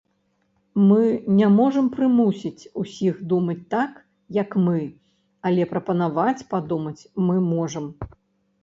Мы 0.89 1.01
не 1.39 1.47
можам 1.57 1.91
прымусіць 1.97 2.69
усіх 2.85 3.19
думаць 3.35 3.59
так, 3.75 3.91
як 4.41 4.59
мы, 4.65 4.81
але 5.49 5.71
прапанаваць 5.77 6.45
падумаць 6.57 7.01
мы 7.29 7.35
можам. 7.55 7.85